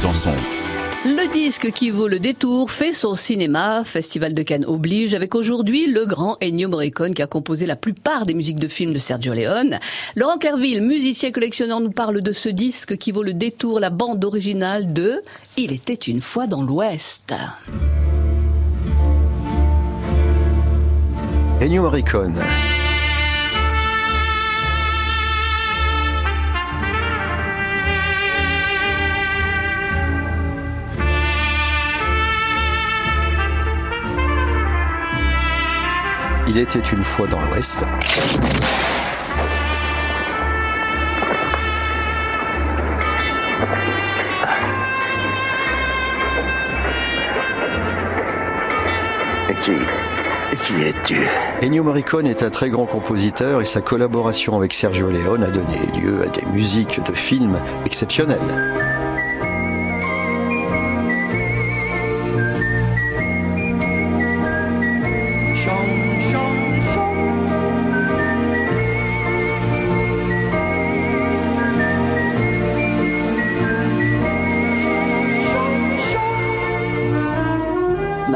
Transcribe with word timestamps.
Besançon. 0.00 0.30
Le 1.04 1.30
disque 1.30 1.72
qui 1.72 1.90
vaut 1.90 2.08
le 2.08 2.18
détour 2.18 2.70
fait 2.70 2.94
son 2.94 3.14
cinéma, 3.14 3.84
Festival 3.84 4.32
de 4.32 4.42
Cannes 4.42 4.64
oblige, 4.66 5.12
avec 5.12 5.34
aujourd'hui 5.34 5.88
le 5.88 6.06
grand 6.06 6.38
Ennio 6.42 6.70
Morricone 6.70 7.12
qui 7.12 7.20
a 7.20 7.26
composé 7.26 7.66
la 7.66 7.76
plupart 7.76 8.24
des 8.24 8.32
musiques 8.32 8.58
de 8.58 8.66
films 8.66 8.94
de 8.94 8.98
Sergio 8.98 9.34
Leone. 9.34 9.78
Laurent 10.16 10.38
Clerville, 10.38 10.80
musicien 10.80 11.32
collectionneur, 11.32 11.80
nous 11.80 11.90
parle 11.90 12.22
de 12.22 12.32
ce 12.32 12.48
disque 12.48 12.96
qui 12.96 13.12
vaut 13.12 13.22
le 13.22 13.34
détour, 13.34 13.78
la 13.78 13.90
bande 13.90 14.24
originale 14.24 14.94
de 14.94 15.20
Il 15.58 15.70
était 15.70 15.92
une 15.92 16.22
fois 16.22 16.46
dans 16.46 16.62
l'Ouest. 16.62 17.34
Ennio 21.60 21.82
Morricone. 21.82 22.40
Il 36.52 36.58
était 36.58 36.80
une 36.80 37.04
fois 37.04 37.28
dans 37.28 37.40
l'Ouest. 37.42 37.84
Qui 49.62 49.72
Qui 50.64 50.82
es-tu? 50.82 51.18
Ennio 51.62 51.84
Morricone 51.84 52.26
est 52.26 52.42
un 52.42 52.50
très 52.50 52.68
grand 52.68 52.86
compositeur 52.86 53.60
et 53.60 53.64
sa 53.64 53.80
collaboration 53.80 54.56
avec 54.56 54.74
Sergio 54.74 55.08
Leone 55.08 55.44
a 55.44 55.50
donné 55.50 55.78
lieu 56.02 56.20
à 56.24 56.26
des 56.26 56.44
musiques 56.46 57.00
de 57.06 57.12
films 57.12 57.60
exceptionnelles. 57.86 58.99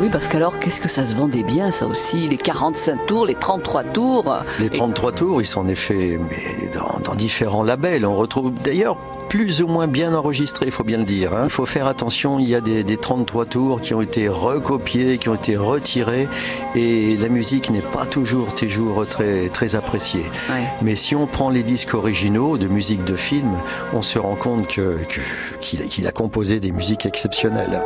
Oui, 0.00 0.08
parce 0.10 0.28
qu'alors, 0.28 0.58
qu'est-ce 0.58 0.80
que 0.80 0.88
ça 0.88 1.04
se 1.06 1.14
vendait 1.16 1.42
bien, 1.42 1.70
ça 1.70 1.86
aussi 1.86 2.28
Les 2.28 2.36
45 2.36 3.06
tours, 3.06 3.26
les 3.26 3.34
33 3.34 3.84
tours. 3.84 4.36
Les 4.60 4.70
33 4.70 5.12
tours, 5.12 5.40
ils 5.42 5.46
sont 5.46 5.60
en 5.60 5.68
effet 5.68 6.18
mais 6.30 6.68
dans, 6.72 7.00
dans 7.02 7.14
différents 7.14 7.62
labels. 7.62 8.04
On 8.06 8.16
retrouve 8.16 8.52
d'ailleurs 8.62 8.96
plus 9.28 9.60
ou 9.60 9.66
moins 9.66 9.88
bien 9.88 10.14
enregistrés, 10.14 10.64
il 10.66 10.72
faut 10.72 10.84
bien 10.84 10.96
le 10.96 11.04
dire. 11.04 11.34
hein. 11.34 11.42
Il 11.44 11.50
faut 11.50 11.66
faire 11.66 11.86
attention, 11.86 12.38
il 12.38 12.48
y 12.48 12.54
a 12.54 12.62
des, 12.62 12.82
des 12.82 12.96
33 12.96 13.44
tours 13.44 13.78
qui 13.82 13.92
ont 13.92 14.00
été 14.00 14.26
recopiés, 14.26 15.18
qui 15.18 15.28
ont 15.28 15.34
été 15.34 15.54
retirés, 15.58 16.28
et 16.74 17.14
la 17.18 17.28
musique 17.28 17.68
n'est 17.68 17.82
pas 17.82 18.06
toujours, 18.06 18.54
toujours 18.54 19.04
très, 19.04 19.50
très 19.50 19.74
appréciée. 19.76 20.22
Ouais. 20.48 20.64
Mais 20.80 20.96
si 20.96 21.14
on 21.14 21.26
prend 21.26 21.50
les 21.50 21.62
disques 21.62 21.92
originaux 21.92 22.56
de 22.56 22.68
musique 22.68 23.04
de 23.04 23.16
film, 23.16 23.52
on 23.92 24.00
se 24.00 24.18
rend 24.18 24.34
compte 24.34 24.66
que, 24.66 24.96
que- 25.06 25.20
qu'il 25.60 25.82
a- 25.82 25.86
qu'il 25.86 26.06
a 26.06 26.10
composé 26.12 26.58
des 26.58 26.72
musiques 26.72 27.04
exceptionnelles. 27.04 27.82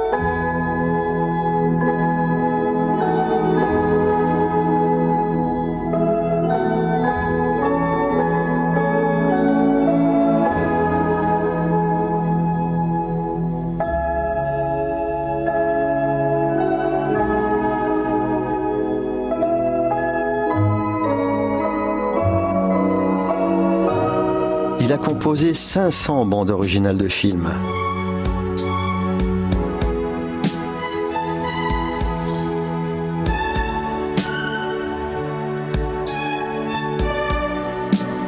Composé 25.22 25.54
500 25.54 26.26
bandes 26.26 26.50
originales 26.50 26.96
de 26.96 27.06
films. 27.06 27.48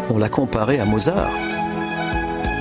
On 0.09 0.19
l'a 0.19 0.29
comparé 0.29 0.79
à 0.79 0.85
Mozart. 0.85 1.33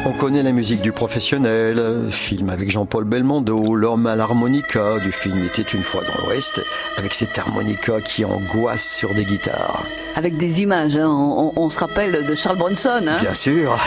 On 0.05 0.11
connaît 0.11 0.43
la 0.43 0.51
musique 0.51 0.81
du 0.81 0.91
professionnel, 0.91 1.79
euh, 1.79 2.09
film 2.09 2.49
avec 2.49 2.69
Jean-Paul 2.69 3.05
Belmondo, 3.05 3.73
l'homme 3.73 4.05
à 4.05 4.15
l'harmonica 4.17 4.99
du 4.99 5.13
film 5.13 5.41
Était 5.45 5.61
une 5.61 5.83
fois 5.83 6.01
dans 6.03 6.25
l'Ouest, 6.25 6.61
avec 6.97 7.13
cet 7.13 7.37
harmonica 7.37 8.01
qui 8.01 8.25
angoisse 8.25 8.83
sur 8.83 9.13
des 9.13 9.23
guitares. 9.23 9.85
Avec 10.15 10.35
des 10.35 10.61
images, 10.61 10.97
hein. 10.97 11.07
on, 11.07 11.69
se 11.69 11.79
rappelle 11.79 12.25
de 12.25 12.35
Charles 12.35 12.57
Bronson. 12.57 13.01
Hein 13.07 13.17
Bien 13.21 13.33
sûr, 13.33 13.77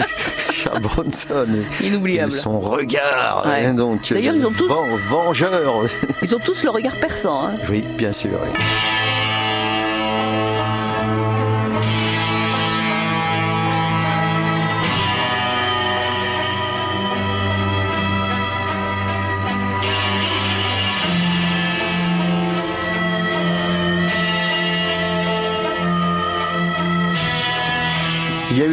Charles 0.52 0.80
Bronson. 0.80 1.46
Inoubliable. 1.84 2.32
Et 2.32 2.36
son 2.36 2.58
regard, 2.58 3.44
Ouais. 3.46 3.64
hein, 3.66 3.74
donc 3.74 4.00
D'ailleurs, 4.12 4.34
ils 4.34 4.44
ont 4.46 4.50
tous- 4.50 4.68
ven- 4.68 4.96
vengeur. 5.08 5.84
Ils 6.22 6.34
ont 6.34 6.40
tous 6.40 6.64
le 6.64 6.70
regard 6.70 6.96
perçant. 6.96 7.50
Oui, 7.70 7.84
bien 7.96 8.10
sûr. 8.12 8.30
oui. 8.42 8.50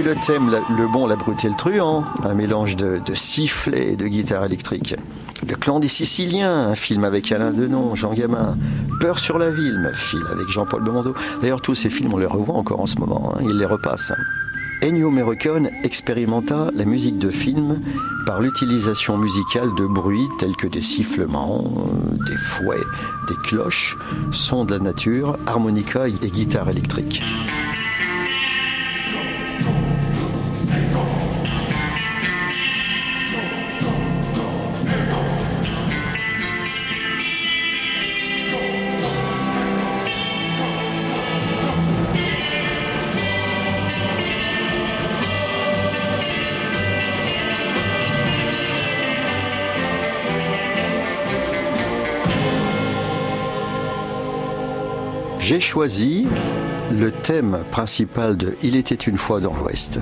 Le 0.04 0.16
thème 0.16 0.52
Le 0.70 0.88
bon, 0.88 1.08
la 1.08 1.16
brute 1.16 1.44
et 1.46 1.50
le 1.50 1.56
truand, 1.56 2.04
un 2.24 2.34
mélange 2.34 2.76
de, 2.76 3.00
sifflets 3.14 3.94
et 3.94 3.96
de 3.96 4.08
guitare 4.08 4.46
électrique. 4.46 4.96
Le 5.48 5.56
clan 5.56 5.80
des 5.80 5.88
Siciliens, 5.88 6.68
un 6.68 6.76
film 6.76 7.04
avec 7.04 7.32
Alain 7.32 7.54
Denon, 7.54 7.96
Jean 7.96 8.14
Gamin. 8.14 8.58
Peur 9.00 9.20
sur 9.20 9.38
la 9.38 9.50
ville, 9.50 9.92
film 9.94 10.24
avec 10.32 10.48
Jean-Paul 10.50 10.84
Belmondo. 10.84 11.14
D'ailleurs, 11.42 11.62
tous 11.62 11.76
ces 11.76 11.90
films, 11.90 12.14
on 12.14 12.18
les 12.18 12.26
revoit 12.26 12.56
encore 12.56 12.80
en 12.80 12.86
ce 12.86 12.98
moment, 12.98 13.34
hein, 13.36 13.42
ils 13.44 13.58
les 13.58 13.66
repassent. 13.66 14.12
Ennio 14.84 15.10
Morricone 15.10 15.70
expérimenta 15.84 16.70
la 16.76 16.86
musique 16.86 17.18
de 17.18 17.32
film 17.32 17.82
par 18.26 18.42
l'utilisation 18.42 19.18
musicale 19.18 19.70
de 19.76 19.88
bruits 19.88 20.28
tels 20.38 20.56
que 20.56 20.68
des 20.68 20.84
sifflements, 20.84 21.64
euh, 21.66 22.26
des 22.30 22.38
fouets, 22.38 22.84
des 23.28 23.36
cloches, 23.44 23.98
sons 24.32 24.66
de 24.66 24.76
la 24.76 24.80
nature, 24.80 25.38
harmonica 25.48 26.08
et 26.08 26.12
guitare 26.12 26.70
électrique. 26.70 27.24
J'ai 55.48 55.62
choisi 55.62 56.28
le 56.92 57.10
thème 57.10 57.64
principal 57.72 58.36
de 58.36 58.58
Il 58.64 58.76
était 58.76 58.96
une 58.96 59.18
fois 59.18 59.40
dans 59.40 59.54
l'Ouest. 59.54 59.98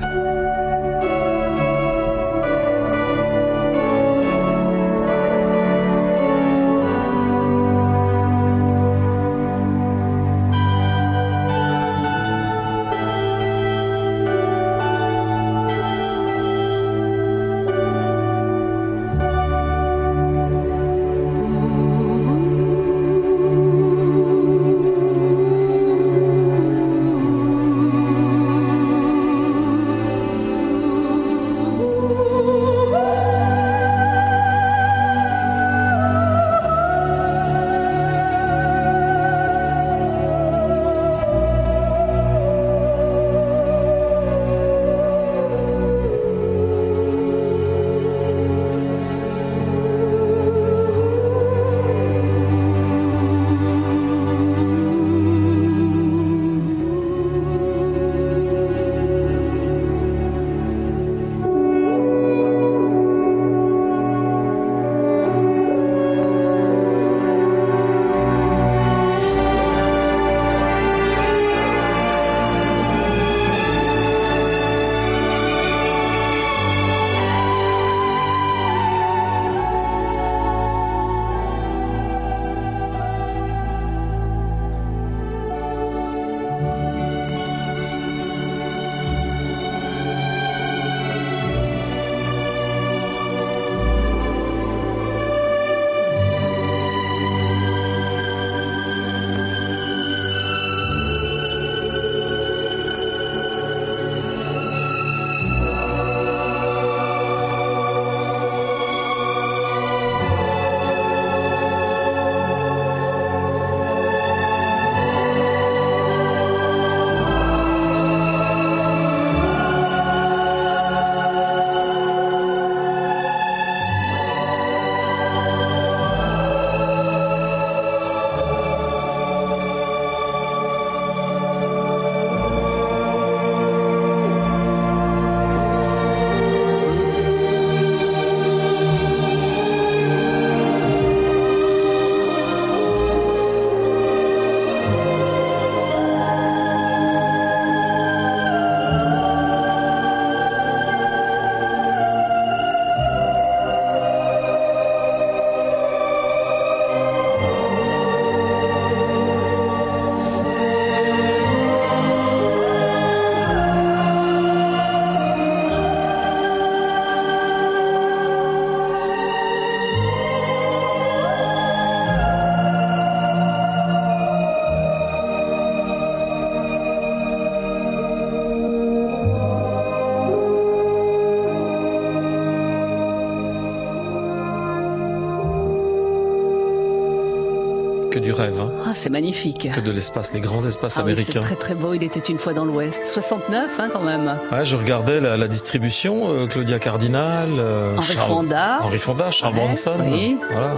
Que 188.15 188.19
du 188.19 188.31
rêve, 188.31 188.59
hein, 188.61 188.71
Ah, 188.85 188.91
c'est 188.95 189.09
magnifique. 189.09 189.69
que 189.73 189.81
de 189.81 189.91
l'espace, 189.91 190.31
les 190.33 190.39
grands 190.39 190.65
espaces 190.65 190.95
Ah 190.97 191.01
oui, 191.03 191.11
américains. 191.11 191.41
c'est 191.41 191.47
très 191.47 191.55
très 191.55 191.75
beau. 191.75 191.93
Il 191.93 192.03
était 192.03 192.19
une 192.21 192.37
fois 192.37 192.53
dans 192.53 192.63
l'Ouest. 192.65 193.05
69, 193.05 193.71
hein, 193.79 193.89
quand 193.91 194.01
même. 194.01 194.37
Ouais, 194.51 194.63
je 194.63 194.75
regardais 194.77 195.19
la, 195.19 195.35
la 195.35 195.47
distribution, 195.49 196.29
euh, 196.31 196.47
Claudia 196.47 196.79
Cardinal, 196.79 197.49
euh, 197.59 197.95
Henri 197.97 198.05
Charles- 198.13 198.27
Fonda. 198.31 198.79
Henri 198.83 198.99
Fonda, 198.99 199.31
Charles 199.31 199.53
Ouais, 199.55 199.59
Bronson. 199.65 199.97
oui. 199.99 200.37
Voilà. 200.51 200.71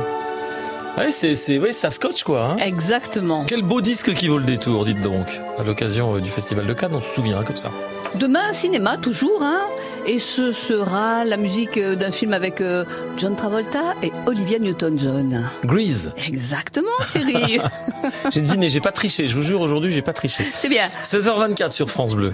Ouais, 0.98 1.12
c'est, 1.12 1.36
c'est, 1.36 1.60
ouais, 1.60 1.74
ça 1.74 1.92
scotche 1.92 2.24
quoi. 2.24 2.54
Hein. 2.54 2.56
Exactement. 2.58 3.46
Quel 3.46 3.62
beau 3.62 3.82
disque 3.82 4.16
qui 4.16 4.28
vaut 4.28 4.40
le 4.40 4.46
détour, 4.46 4.84
dites 4.84 5.02
donc. 5.02 5.28
À 5.60 5.64
l'occasion 5.64 6.16
euh, 6.16 6.20
du 6.20 6.30
Festival 6.32 6.66
de 6.66 6.74
Cannes, 6.74 6.96
on 6.96 7.02
se 7.02 7.14
souvient 7.14 7.44
comme 7.44 7.56
ça. 7.56 7.70
Demain, 8.16 8.52
cinéma 8.52 8.98
toujours, 8.98 9.44
hein. 9.44 9.62
Et 10.08 10.18
ce 10.18 10.52
sera 10.52 11.24
la 11.24 11.38
musique 11.38 11.78
euh, 11.78 11.96
d'un 11.96 12.12
film 12.12 12.34
avec 12.34 12.62
euh, 12.62 12.84
John 13.16 13.36
Travolta 13.36 13.94
et 14.02 14.12
Olivia 14.26 14.58
Newton-John. 14.58 15.48
Grease. 15.66 16.10
Exactement, 16.28 16.88
Thierry. 17.10 17.60
J'ai 18.32 18.42
deviné, 18.42 18.70
j'ai 18.70 18.82
pas 18.82 18.92
triché. 18.92 19.28
Je 19.28 19.36
vous 19.36 19.44
jure, 19.44 19.62
aujourd'hui, 19.62 19.92
j'ai 19.92 20.02
pas 20.02 20.14
triché. 20.14 20.46
c'est 20.54 20.70
bien. 20.70 20.88
16h24 21.04 21.72
sur 21.72 21.92
France 21.92 22.16
Bleu. 22.16 22.32